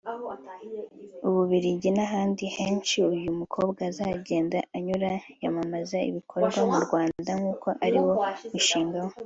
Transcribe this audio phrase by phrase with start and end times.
[1.27, 5.09] U Bubiligi n'ahandi henshi uyu mukobwa azagenda anyura
[5.43, 8.13] yamamaza ibikorerwa mu Rwanda nkuko ariwo
[8.53, 9.13] mushinga we